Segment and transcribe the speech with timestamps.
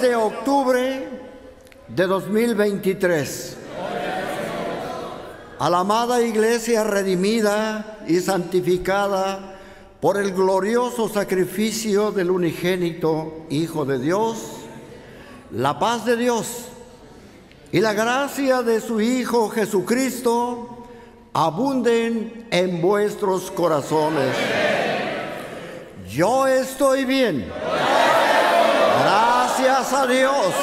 [0.00, 1.08] de octubre
[1.88, 3.56] de 2023.
[5.58, 9.58] A la amada iglesia redimida y santificada
[10.00, 14.38] por el glorioso sacrificio del unigénito Hijo de Dios,
[15.50, 16.66] la paz de Dios
[17.72, 20.86] y la gracia de su Hijo Jesucristo
[21.32, 24.34] abunden en vuestros corazones.
[26.08, 27.46] Yo estoy bien.
[29.68, 30.54] Gracias a Dios.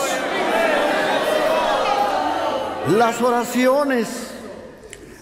[2.98, 4.08] Las oraciones,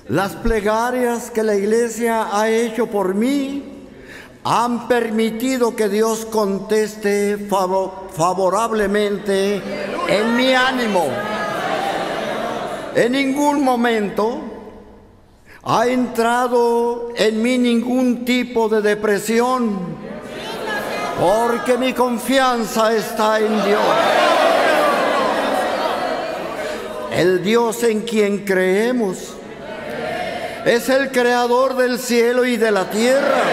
[0.07, 3.89] las plegarias que la iglesia ha hecho por mí
[4.45, 9.61] han permitido que Dios conteste favorablemente
[10.07, 11.05] en mi ánimo.
[12.95, 14.39] En ningún momento
[15.61, 20.02] ha entrado en mí ningún tipo de depresión,
[21.19, 23.81] porque mi confianza está en Dios.
[27.11, 29.35] El Dios en quien creemos
[30.65, 33.43] es el creador del cielo y de la tierra,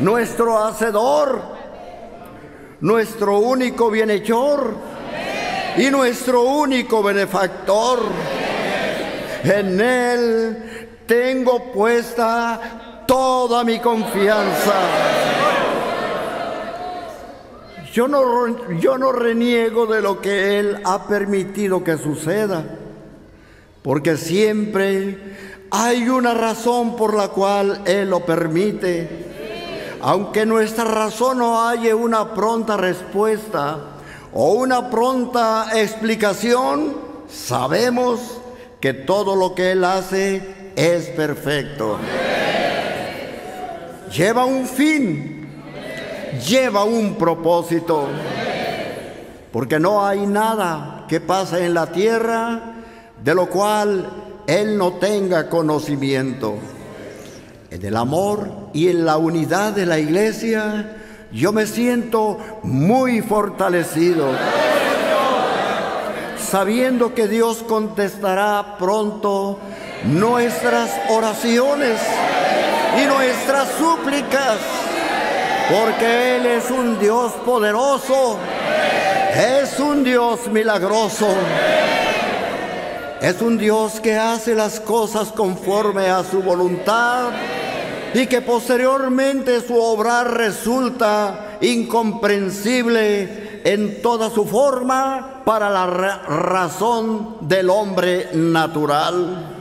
[0.00, 1.40] nuestro hacedor,
[2.80, 4.74] nuestro único bienhechor
[5.76, 8.00] y nuestro único benefactor.
[9.44, 15.17] En Él tengo puesta toda mi confianza.
[17.98, 22.64] Yo no, yo no reniego de lo que Él ha permitido que suceda,
[23.82, 25.18] porque siempre
[25.72, 29.96] hay una razón por la cual Él lo permite.
[30.00, 33.80] Aunque nuestra razón no haya una pronta respuesta,
[34.32, 38.40] o una pronta explicación, sabemos
[38.78, 41.98] que todo lo que Él hace es perfecto.
[44.16, 45.37] Lleva un fin,
[46.46, 48.08] lleva un propósito,
[49.52, 52.74] porque no hay nada que pase en la tierra
[53.22, 54.08] de lo cual
[54.46, 56.56] Él no tenga conocimiento.
[57.70, 60.96] En el amor y en la unidad de la iglesia,
[61.32, 64.28] yo me siento muy fortalecido,
[66.38, 69.58] sabiendo que Dios contestará pronto
[70.04, 72.00] nuestras oraciones
[73.02, 74.56] y nuestras súplicas,
[75.70, 78.38] porque Él es un Dios poderoso,
[79.36, 81.28] es un Dios milagroso.
[83.20, 87.30] Es un Dios que hace las cosas conforme a su voluntad
[88.14, 95.86] y que posteriormente su obrar resulta incomprensible en toda su forma para la
[96.28, 99.56] razón del hombre natural,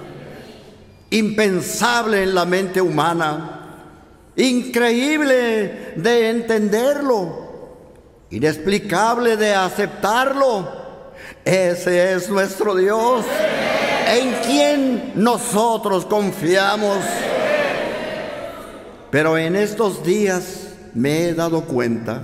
[1.09, 3.56] impensable en la mente humana,
[4.37, 7.47] increíble de entenderlo,
[8.29, 10.87] inexplicable de aceptarlo.
[11.43, 13.25] Ese es nuestro Dios,
[14.07, 16.99] en quien nosotros confiamos.
[19.09, 22.21] Pero en estos días me he dado cuenta,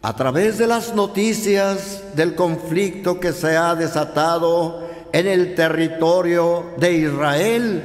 [0.00, 6.92] a través de las noticias del conflicto que se ha desatado en el territorio de
[6.94, 7.82] Israel,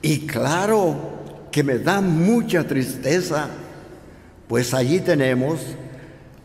[0.00, 1.17] y claro
[1.58, 3.48] que me da mucha tristeza,
[4.46, 5.58] pues allí tenemos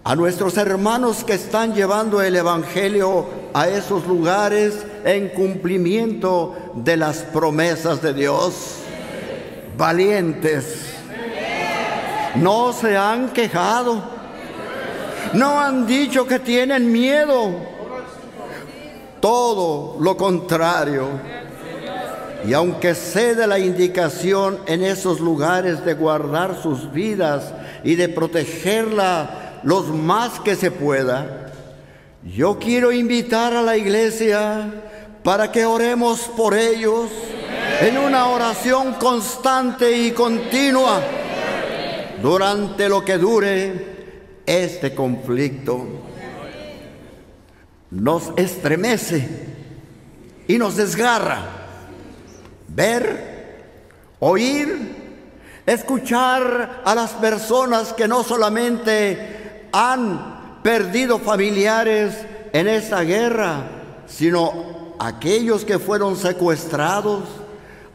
[0.03, 4.73] a nuestros hermanos que están llevando el Evangelio a esos lugares
[5.05, 8.77] en cumplimiento de las promesas de Dios
[9.77, 10.95] valientes.
[12.33, 14.01] No se han quejado.
[15.33, 17.51] No han dicho que tienen miedo.
[19.19, 21.42] Todo lo contrario.
[22.45, 28.09] Y aunque sé de la indicación en esos lugares de guardar sus vidas y de
[28.09, 31.51] protegerla los más que se pueda,
[32.23, 34.71] yo quiero invitar a la iglesia
[35.23, 37.09] para que oremos por ellos
[37.79, 41.01] en una oración constante y continua
[42.21, 43.93] durante lo que dure
[44.45, 45.85] este conflicto.
[47.89, 49.29] Nos estremece
[50.47, 51.62] y nos desgarra
[52.75, 53.63] ver,
[54.19, 55.03] oír,
[55.65, 62.15] escuchar a las personas que no solamente han perdido familiares
[62.53, 63.63] en esta guerra,
[64.07, 67.23] sino aquellos que fueron secuestrados,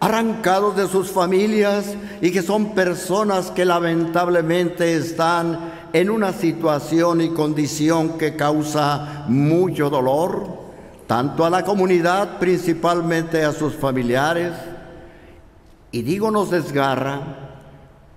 [0.01, 1.87] arrancados de sus familias
[2.21, 9.91] y que son personas que lamentablemente están en una situación y condición que causa mucho
[9.91, 10.47] dolor,
[11.07, 14.53] tanto a la comunidad, principalmente a sus familiares.
[15.91, 17.21] Y digo nos desgarra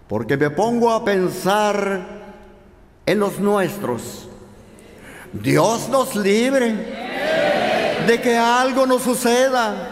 [0.07, 2.01] porque me pongo a pensar
[3.05, 4.27] en los nuestros,
[5.31, 6.73] Dios nos libre
[8.05, 9.89] de que algo nos suceda.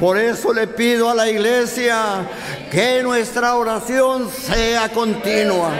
[0.00, 2.26] Por eso le pido a la iglesia
[2.70, 5.70] que nuestra oración sea continua.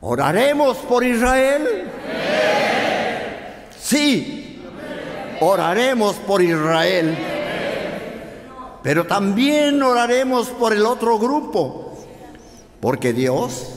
[0.00, 1.84] ¿Oraremos por Israel?
[3.78, 4.62] Sí,
[5.40, 7.37] oraremos por Israel.
[8.82, 11.98] Pero también oraremos por el otro grupo,
[12.80, 13.74] porque Dios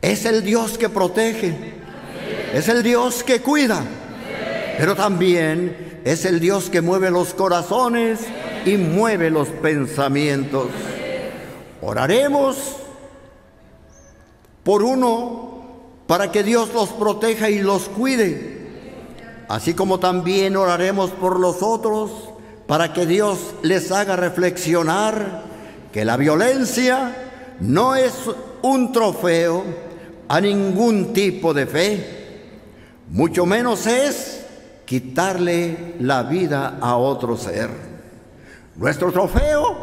[0.00, 1.74] es el Dios que protege,
[2.54, 3.82] es el Dios que cuida,
[4.78, 8.20] pero también es el Dios que mueve los corazones
[8.64, 10.68] y mueve los pensamientos.
[11.82, 12.76] Oraremos
[14.62, 15.48] por uno
[16.06, 18.68] para que Dios los proteja y los cuide,
[19.48, 22.27] así como también oraremos por los otros
[22.68, 25.42] para que Dios les haga reflexionar
[25.90, 27.16] que la violencia
[27.60, 28.12] no es
[28.60, 29.64] un trofeo
[30.28, 32.50] a ningún tipo de fe,
[33.08, 34.44] mucho menos es
[34.84, 37.70] quitarle la vida a otro ser.
[38.76, 39.76] Nuestro trofeo,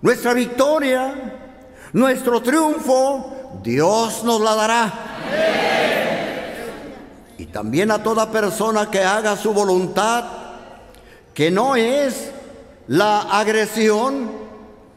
[0.00, 1.12] nuestra victoria,
[1.92, 4.92] nuestro triunfo Dios nos la dará.
[7.36, 10.37] Y también a toda persona que haga su voluntad,
[11.38, 12.32] que no es
[12.88, 14.28] la agresión,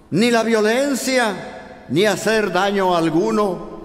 [0.09, 3.79] ni la violencia, ni hacer daño alguno.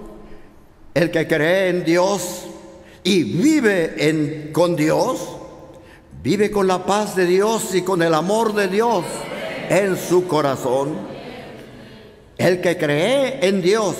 [0.94, 2.46] El que cree en Dios
[3.02, 5.18] y vive con Dios,
[6.22, 9.04] vive con la paz de Dios y con el amor de Dios
[9.68, 10.96] en su corazón.
[12.38, 13.96] El que cree en Dios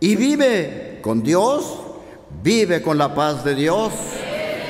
[0.00, 1.66] y vive con Dios,
[2.42, 3.92] vive con la paz de Dios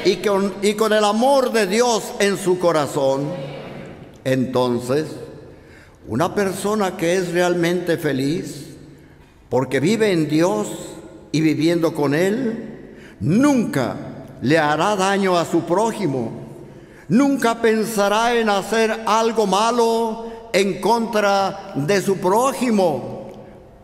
[0.04, 3.28] y con, y con el amor de Dios en su corazón.
[4.24, 5.06] Entonces,
[6.06, 8.76] una persona que es realmente feliz,
[9.48, 10.68] porque vive en Dios
[11.30, 13.96] y viviendo con Él, nunca
[14.40, 16.32] le hará daño a su prójimo,
[17.08, 23.22] nunca pensará en hacer algo malo en contra de su prójimo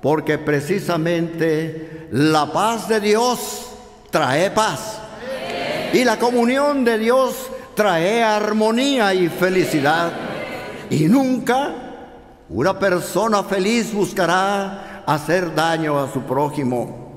[0.00, 3.66] porque precisamente la paz de Dios
[4.10, 5.00] trae paz.
[5.93, 7.35] Y la comunión de Dios
[7.75, 10.12] trae armonía y felicidad.
[10.90, 11.75] Y nunca
[12.50, 17.08] una persona feliz buscará hacer daño a su prójimo.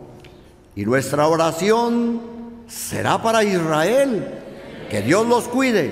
[0.75, 2.21] Y nuestra oración
[2.67, 4.39] será para Israel.
[4.89, 5.91] Que Dios los cuide,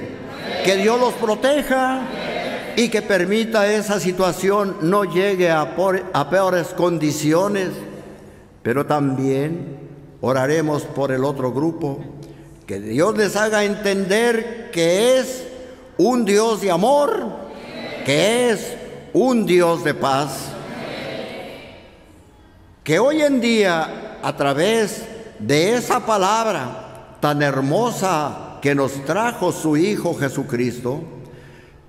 [0.66, 2.02] que Dios los proteja
[2.76, 5.76] y que permita esa situación no llegue a,
[6.30, 7.70] peores condiciones,
[8.62, 9.78] pero también
[10.22, 12.00] oraremos por el otro grupo,
[12.70, 15.44] que Dios les haga entender que es
[15.98, 17.26] un Dios de amor,
[18.06, 18.76] que es
[19.12, 20.52] un Dios de paz.
[22.84, 25.02] Que hoy en día, a través
[25.40, 31.02] de esa palabra tan hermosa que nos trajo su Hijo Jesucristo,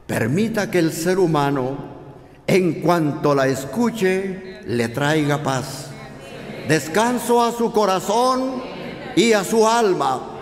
[0.07, 1.77] Permita que el ser humano,
[2.45, 5.91] en cuanto la escuche, le traiga paz,
[6.67, 8.63] descanso a su corazón
[9.15, 10.40] y a su alma.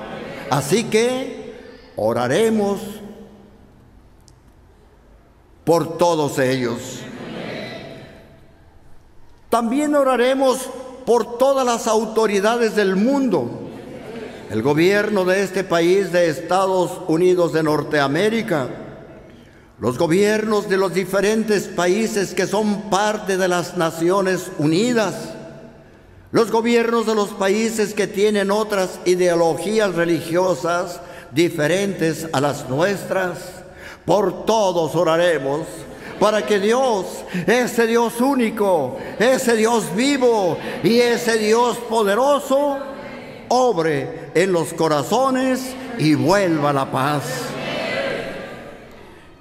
[0.51, 1.55] Así que
[1.97, 2.81] oraremos
[5.65, 7.01] por todos ellos.
[9.51, 10.69] También oraremos
[11.05, 13.63] por todas las autoridades del mundo.
[14.51, 18.69] El gobierno de este país de Estados Unidos de Norteamérica,
[19.79, 25.35] los gobiernos de los diferentes países que son parte de las Naciones Unidas,
[26.31, 31.01] los gobiernos de los países que tienen otras ideologías religiosas
[31.33, 33.39] diferentes a las nuestras,
[34.05, 35.67] por todos oraremos
[36.19, 37.07] para que Dios,
[37.47, 42.79] ese Dios único, ese Dios vivo y ese Dios poderoso,
[43.49, 47.23] obre en los corazones y vuelva la paz.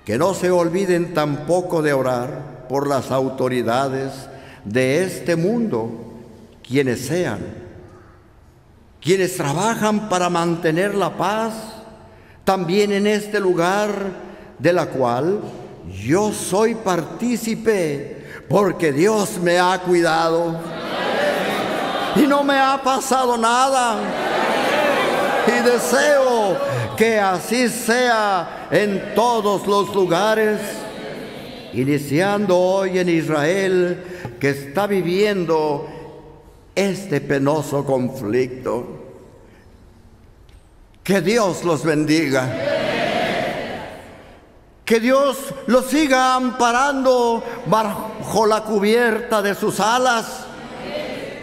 [0.06, 4.12] Que no se olviden tampoco de orar por las autoridades
[4.64, 6.07] de este mundo,
[6.68, 7.40] quienes sean,
[9.02, 11.54] quienes trabajan para mantener la paz,
[12.44, 13.90] también en este lugar
[14.60, 15.42] de la cual
[16.04, 20.60] yo soy partícipe, porque Dios me ha cuidado
[22.16, 23.98] y no me ha pasado nada.
[25.48, 26.58] Y deseo
[26.98, 30.60] que así sea en todos los lugares,
[31.74, 34.04] iniciando hoy en Israel
[34.40, 35.97] que está viviendo
[36.78, 38.86] este penoso conflicto.
[41.04, 42.48] Que Dios los bendiga.
[44.86, 50.44] Que Dios los siga amparando bajo la cubierta de sus alas.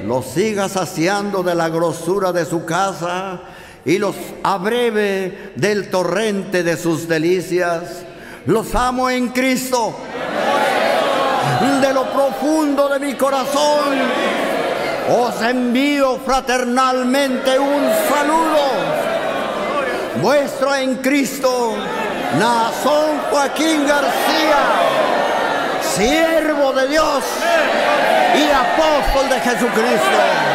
[0.06, 3.40] los siga saciando de la grosura de su casa
[3.86, 8.04] y los abreve del torrente de sus delicias.
[8.46, 9.96] Los amo en Cristo.
[11.80, 14.53] De lo profundo de mi corazón
[15.08, 18.64] os envío fraternalmente un saludo.
[20.22, 21.74] Vuestro en Cristo,
[22.38, 24.62] Nazón Joaquín García,
[25.82, 27.24] siervo de Dios
[28.34, 30.53] y apóstol de Jesucristo.